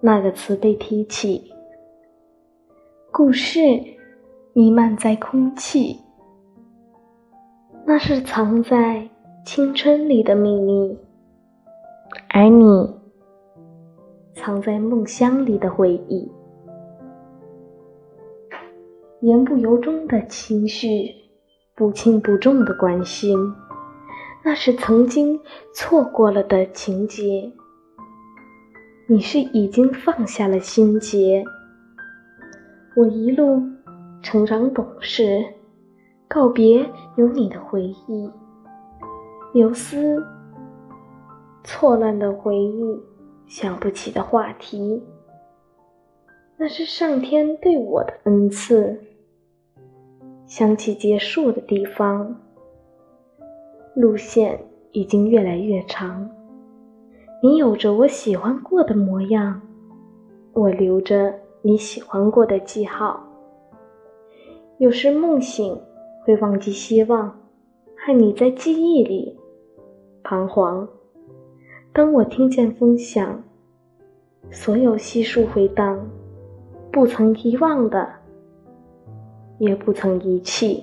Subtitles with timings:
[0.00, 1.52] 那个词被提起，
[3.10, 3.60] 故事
[4.52, 5.98] 弥漫在空气，
[7.84, 9.08] 那是藏在
[9.44, 10.96] 青春里的秘密，
[12.28, 12.94] 而你
[14.34, 16.30] 藏在梦乡里的回忆，
[19.20, 21.12] 言不由衷的情绪，
[21.74, 23.36] 不轻不重的关心。
[24.44, 25.40] 那是曾经
[25.74, 27.52] 错过了的情节，
[29.10, 31.42] 你是已经放下了心结。
[32.94, 33.62] 我一路
[34.22, 35.42] 成长懂事，
[36.28, 36.84] 告别
[37.16, 38.30] 有你的回忆，
[39.54, 40.22] 游丝
[41.64, 43.00] 错乱的回忆，
[43.46, 45.02] 想不起的话题。
[46.58, 49.00] 那是上天对我的恩赐。
[50.44, 52.42] 想起结束的地方。
[53.94, 54.60] 路线
[54.92, 56.30] 已经越来越长，
[57.40, 59.60] 你有着我喜欢过的模样，
[60.52, 63.22] 我留着你喜欢过的记号。
[64.78, 65.80] 有时梦醒
[66.24, 67.38] 会忘记希望，
[67.94, 69.38] 害你在记忆里
[70.24, 70.88] 彷徨。
[71.92, 73.40] 当我听见风响，
[74.50, 76.10] 所有细数回荡，
[76.90, 78.08] 不曾遗忘的，
[79.58, 80.82] 也不曾遗弃。